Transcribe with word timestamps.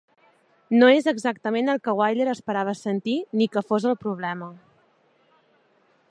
No 0.77 0.87
és 0.93 1.09
exactament 1.11 1.69
el 1.73 1.81
que 1.87 1.93
Wyler 1.99 2.25
esperava 2.33 2.73
sentir 2.79 3.17
ni 3.41 3.49
que 3.57 3.65
fos 3.67 3.85
el 3.93 3.97
problema. 4.07 4.49